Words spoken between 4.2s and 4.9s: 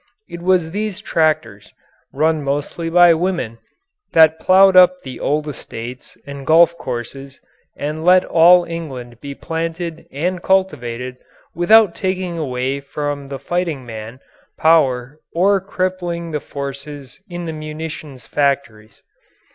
ploughed